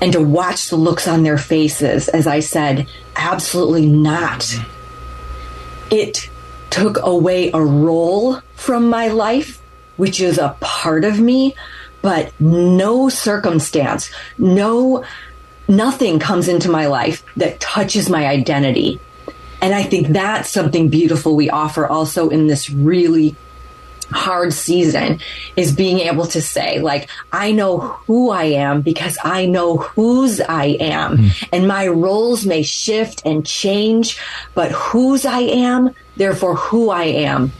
[0.00, 4.54] And to watch the looks on their faces as I said, absolutely not.
[5.90, 6.30] It
[6.70, 9.60] took away a role from my life,
[9.96, 11.54] which is a part of me,
[12.02, 15.04] but no circumstance, no,
[15.66, 19.00] nothing comes into my life that touches my identity.
[19.60, 23.34] And I think that's something beautiful we offer also in this really
[24.10, 25.20] hard season
[25.56, 30.40] is being able to say like i know who i am because i know whose
[30.40, 31.48] i am mm.
[31.52, 34.18] and my roles may shift and change
[34.54, 37.52] but whose i am therefore who i am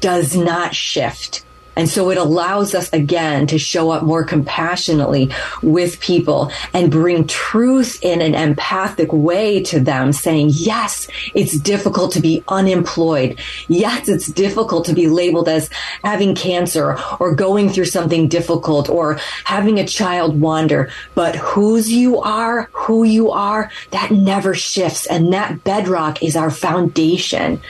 [0.00, 1.44] does not shift
[1.76, 5.30] and so it allows us again to show up more compassionately
[5.62, 12.12] with people and bring truth in an empathic way to them, saying, yes, it's difficult
[12.12, 13.38] to be unemployed.
[13.68, 15.68] Yes, it's difficult to be labeled as
[16.02, 20.90] having cancer or going through something difficult or having a child wander.
[21.14, 25.06] But whose you are, who you are, that never shifts.
[25.06, 27.60] And that bedrock is our foundation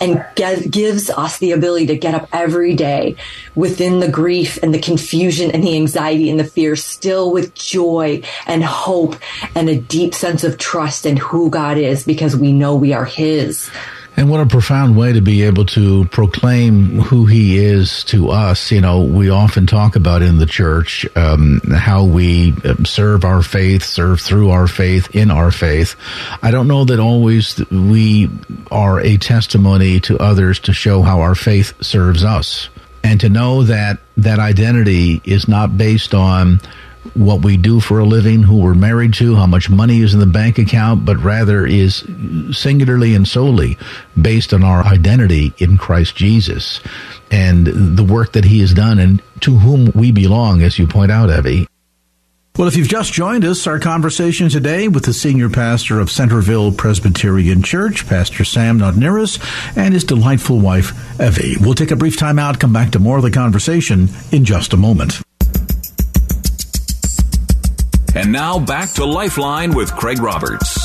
[0.00, 3.16] and get, gives us the ability to get up every day
[3.54, 8.22] within the grief and the confusion and the anxiety and the fear, still with joy
[8.46, 9.16] and hope
[9.54, 13.04] and a deep sense of trust in who God is because we know we are
[13.04, 13.70] His.
[14.16, 18.70] And what a profound way to be able to proclaim who he is to us.
[18.70, 23.42] You know, we often talk about in the church um, how we um, serve our
[23.42, 25.96] faith, serve through our faith, in our faith.
[26.42, 28.30] I don't know that always we
[28.70, 32.68] are a testimony to others to show how our faith serves us.
[33.02, 36.60] And to know that that identity is not based on
[37.14, 40.20] what we do for a living, who we're married to, how much money is in
[40.20, 42.04] the bank account, but rather is
[42.52, 43.76] singularly and solely
[44.20, 46.80] based on our identity in Christ Jesus
[47.30, 51.10] and the work that he has done and to whom we belong, as you point
[51.10, 51.66] out, Evie.
[52.56, 56.70] Well, if you've just joined us, our conversation today with the senior pastor of Centerville
[56.70, 59.40] Presbyterian Church, Pastor Sam Knotterus,
[59.76, 61.56] and his delightful wife, Evie.
[61.60, 64.72] We'll take a brief time out, come back to more of the conversation in just
[64.72, 65.23] a moment.
[68.14, 70.78] And now back to Lifeline with Craig Roberts.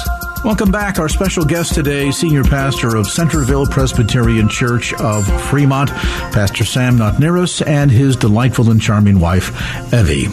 [0.44, 1.00] Welcome back.
[1.00, 7.66] Our special guest today, Senior Pastor of Centerville Presbyterian Church of Fremont, Pastor Sam Knotterus,
[7.66, 9.52] and his delightful and charming wife,
[9.94, 10.28] Evie.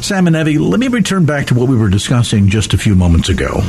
[0.00, 2.94] Sam and Evie, let me return back to what we were discussing just a few
[2.94, 3.62] moments ago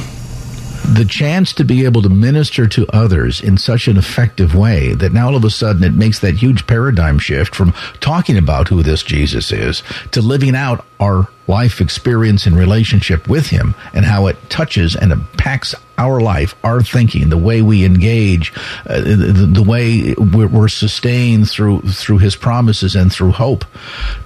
[0.94, 5.14] the chance to be able to minister to others in such an effective way that
[5.14, 8.82] now all of a sudden it makes that huge paradigm shift from talking about who
[8.82, 14.28] this Jesus is to living out our life experience and relationship with him and how
[14.28, 18.54] it touches and impacts our life, our thinking, the way we engage,
[18.86, 23.66] uh, the, the, way we're, we're sustained through through his promises and through hope.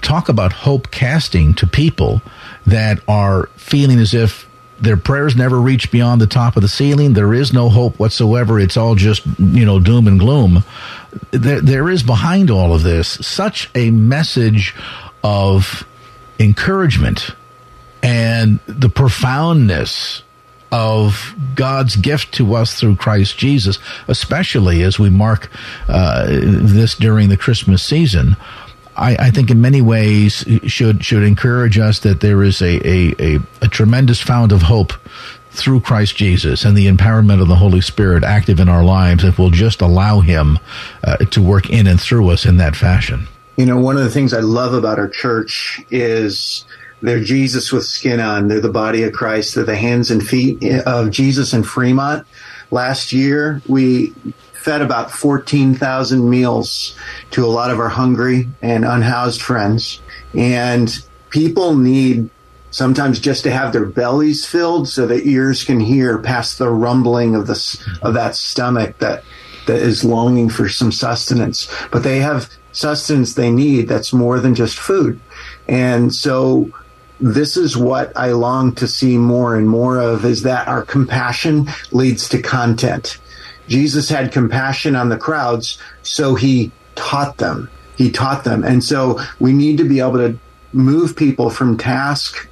[0.02, 2.22] Talk about hope casting to people
[2.66, 4.48] that are feeling as if
[4.84, 7.14] their prayers never reach beyond the top of the ceiling.
[7.14, 8.60] There is no hope whatsoever.
[8.60, 10.64] It's all just, you know, doom and gloom.
[11.32, 14.76] There, there is behind all of this such a message
[15.24, 15.88] of
[16.38, 17.32] encouragement
[18.02, 20.24] and the profoundness
[20.74, 23.80] of God's gift to us through Christ Jesus,
[24.10, 25.50] especially as we mark
[25.88, 28.36] uh, this during the Christmas season.
[28.96, 33.16] I, I, think in many ways should should encourage us that there is a, a,
[33.20, 34.94] a, a tremendous fount of hope
[35.52, 39.38] through Christ Jesus and the empowerment of the Holy Spirit active in our lives if
[39.38, 40.60] we'll just allow Him
[41.04, 43.28] uh, to work in and through us in that fashion.
[43.58, 46.66] You know, one of the things I love about our church is
[47.04, 48.48] they're Jesus with skin on.
[48.48, 49.56] They're the body of Christ.
[49.56, 52.26] They're the hands and feet of Jesus in Fremont.
[52.72, 54.14] Last year, we
[54.64, 56.98] fed about 14,000 meals
[57.32, 60.00] to a lot of our hungry and unhoused friends.
[60.34, 60.90] And
[61.30, 62.30] people need
[62.72, 67.36] sometimes just to have their bellies filled so the ears can hear past the rumbling
[67.36, 69.24] of the of that stomach that
[69.68, 74.56] that is longing for some sustenance but they have sustenance they need that's more than
[74.56, 75.20] just food
[75.68, 76.72] and so
[77.24, 81.70] this is what I long to see more and more of is that our compassion
[81.92, 83.18] leads to content.
[83.68, 87.70] Jesus had compassion on the crowds, so he taught them.
[87.98, 88.64] He taught them.
[88.64, 90.38] And so we need to be able to
[90.74, 92.48] move people from task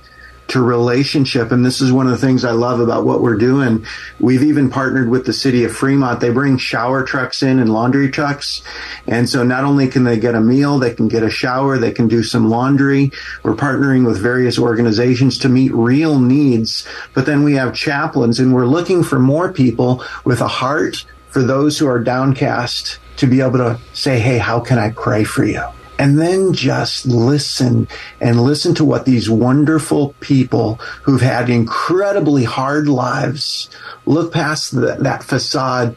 [0.51, 1.51] to relationship.
[1.51, 3.85] And this is one of the things I love about what we're doing.
[4.19, 6.19] We've even partnered with the city of Fremont.
[6.19, 8.61] They bring shower trucks in and laundry trucks.
[9.07, 11.91] And so not only can they get a meal, they can get a shower, they
[11.91, 13.11] can do some laundry.
[13.43, 16.85] We're partnering with various organizations to meet real needs.
[17.13, 21.41] But then we have chaplains and we're looking for more people with a heart for
[21.41, 25.45] those who are downcast to be able to say, Hey, how can I pray for
[25.45, 25.63] you?
[26.01, 27.87] And then just listen
[28.19, 33.69] and listen to what these wonderful people who've had incredibly hard lives
[34.07, 35.95] look past the, that facade,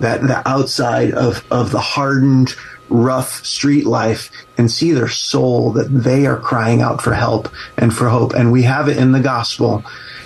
[0.00, 2.56] that the outside of, of the hardened,
[2.88, 4.28] rough street life
[4.58, 8.34] and see their soul that they are crying out for help and for hope.
[8.34, 9.84] And we have it in the gospel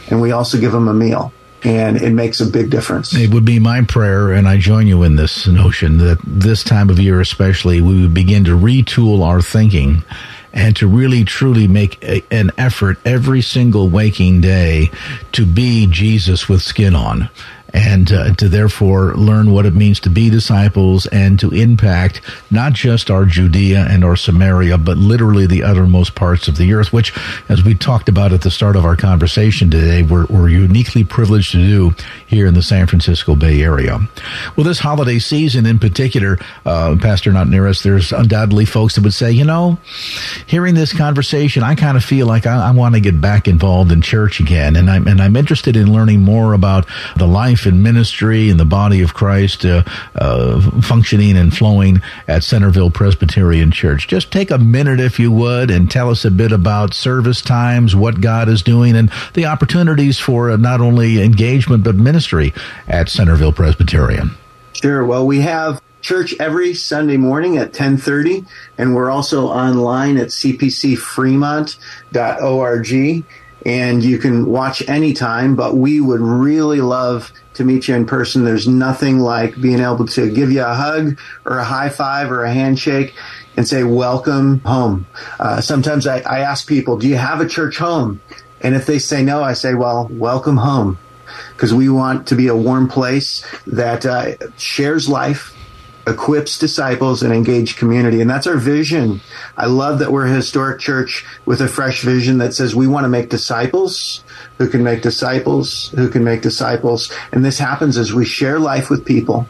[0.09, 3.15] and we also give them a meal and it makes a big difference.
[3.15, 6.91] It would be my prayer, and I join you in this notion that this time
[6.91, 10.05] of year, especially, we would begin to retool our thinking
[10.53, 14.91] and to really truly make a, an effort every single waking day
[15.33, 17.29] to be Jesus with skin on
[17.73, 22.73] and uh, to therefore learn what it means to be disciples and to impact not
[22.73, 27.13] just our Judea and our Samaria, but literally the uttermost parts of the earth, which,
[27.49, 31.53] as we talked about at the start of our conversation today, we're, we're uniquely privileged
[31.53, 31.95] to do
[32.27, 33.99] here in the San Francisco Bay Area.
[34.57, 39.31] Well, this holiday season in particular, uh, Pastor Knotterus, there's undoubtedly folks that would say,
[39.31, 39.79] you know,
[40.47, 43.93] hearing this conversation, I kind of feel like I, I want to get back involved
[43.93, 47.83] in church again, and I'm and I'm interested in learning more about the life and
[47.83, 49.83] ministry and the body of Christ uh,
[50.15, 54.09] uh, functioning and flowing at Centerville Presbyterian Church.
[54.09, 57.97] Just take a minute, if you would, and tell us a bit about service times,
[57.97, 62.53] what God is doing, and the opportunities for not only engagement but ministry
[62.87, 64.31] at Centerville Presbyterian.
[64.73, 65.05] Sure.
[65.05, 68.45] Well, we have church every Sunday morning at 1030,
[68.79, 73.25] and we're also online at cpcfremont.org
[73.69, 78.43] and you can watch anytime, but we would really love to meet you in person.
[78.43, 82.45] There's nothing like being able to give you a hug or a high five or
[82.45, 83.15] a handshake
[83.59, 85.07] and say, welcome home.
[85.39, 88.23] Uh, sometimes I, I ask people, do you have a church home?
[88.63, 90.97] And if they say no, I say, well, welcome home.
[91.53, 95.55] Because we want to be a warm place that uh, shares life,
[96.09, 98.21] equips disciples and engage community.
[98.21, 99.21] And that's our vision.
[99.57, 103.05] I love that we're a historic church with a fresh vision that says we want
[103.05, 104.25] to make disciples
[104.59, 107.13] who can make disciples who can make disciples.
[107.33, 109.47] And this happens as we share life with people.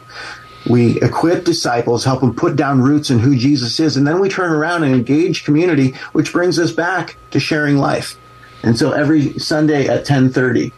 [0.69, 4.29] We equip disciples, help them put down roots in who Jesus is, and then we
[4.29, 8.19] turn around and engage community, which brings us back to sharing life.
[8.61, 10.73] And so every Sunday at 1030.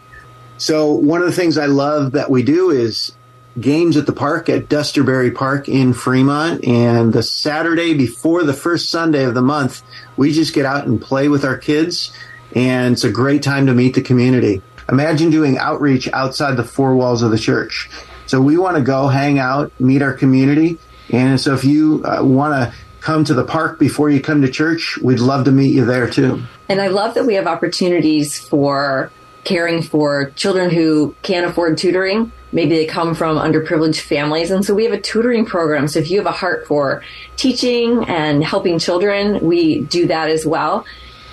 [0.56, 3.12] So one of the things I love that we do is
[3.60, 6.64] games at the park at Dusterberry Park in Fremont.
[6.64, 9.82] And the Saturday before the first Sunday of the month,
[10.16, 12.12] we just get out and play with our kids.
[12.54, 14.62] And it's a great time to meet the community.
[14.88, 17.88] Imagine doing outreach outside the four walls of the church.
[18.26, 20.78] So we want to go hang out, meet our community.
[21.10, 24.50] And so if you uh, want to come to the park before you come to
[24.50, 26.42] church, we'd love to meet you there too.
[26.68, 29.10] And I love that we have opportunities for
[29.44, 34.50] caring for children who can't afford tutoring maybe they come from underprivileged families.
[34.50, 35.88] And so we have a tutoring program.
[35.88, 37.02] So if you have a heart for
[37.36, 40.84] teaching and helping children, we do that as well.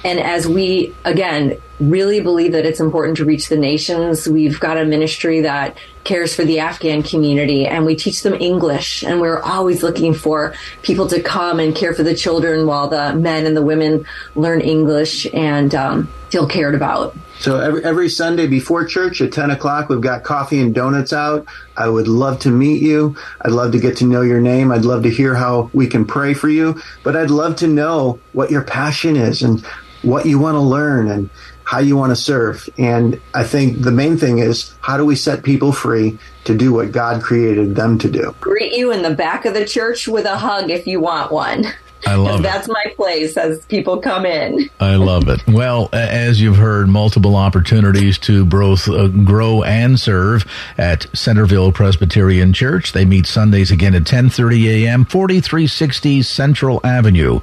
[0.04, 4.28] And as we, again, really believe that it's important to reach the nations.
[4.28, 9.04] We've got a ministry that cares for the Afghan community and we teach them English
[9.04, 13.14] and we're always looking for people to come and care for the children while the
[13.14, 14.06] men and the women
[14.36, 17.16] learn English and um, feel cared about.
[17.40, 21.48] So every, every Sunday before church at 10 o'clock, we've got coffee and donuts out.
[21.78, 23.16] I would love to meet you.
[23.42, 24.72] I'd love to get to know your name.
[24.72, 28.20] I'd love to hear how we can pray for you, but I'd love to know
[28.34, 29.66] what your passion is and
[30.02, 31.30] what you want to learn and
[31.64, 32.68] how you want to serve.
[32.78, 36.74] And I think the main thing is how do we set people free to do
[36.74, 38.36] what God created them to do?
[38.42, 41.66] Greet you in the back of the church with a hug if you want one.
[42.06, 44.70] I love That's my place as people come in.
[44.80, 45.45] I love it.
[45.47, 50.45] Well, as you've heard, multiple opportunities to both uh, grow and serve
[50.78, 52.93] at Centerville Presbyterian Church.
[52.93, 57.41] They meet Sundays again at 10:30 a.m., 4360 Central Avenue.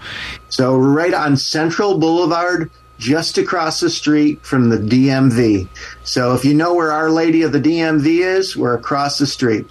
[0.48, 5.68] So right on Central Boulevard, just across the street from the DMV.
[6.06, 9.68] So if you know where Our Lady of the DMV is, we're across the street.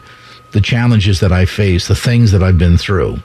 [0.51, 3.19] the challenges that I face, the things that I've been through.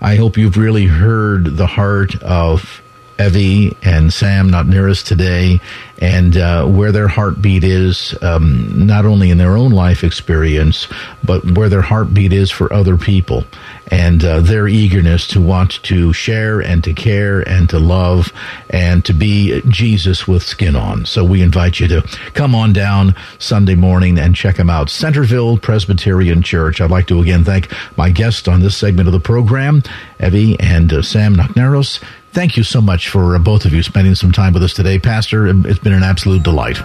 [0.00, 2.80] I hope you've really heard the heart of
[3.18, 5.60] Evie and Sam Knotterus today,
[5.98, 10.86] and uh, where their heartbeat is, um, not only in their own life experience,
[11.24, 13.44] but where their heartbeat is for other people,
[13.90, 18.32] and uh, their eagerness to want to share and to care and to love
[18.68, 21.06] and to be Jesus with skin on.
[21.06, 22.02] So we invite you to
[22.34, 24.90] come on down Sunday morning and check them out.
[24.90, 26.80] Centerville Presbyterian Church.
[26.80, 29.82] I'd like to again thank my guests on this segment of the program,
[30.20, 32.02] Evie and uh, Sam Knotterus.
[32.36, 34.98] Thank you so much for uh, both of you spending some time with us today.
[34.98, 36.76] Pastor, it's been an absolute delight.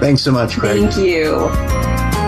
[0.00, 0.90] Thanks so much, Craig.
[0.90, 2.27] Thank you.